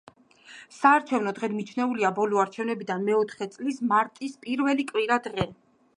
საარჩევნო 0.77 1.33
დღედ 1.39 1.53
მიჩნეულია 1.57 2.11
ბოლო 2.21 2.41
არჩევნებიდან 2.45 3.07
მეოთხე 3.11 3.49
წლის 3.57 3.81
მარტის 3.93 4.35
პირველი 4.47 4.87
კვირა 4.95 5.21
დღე. 5.29 5.47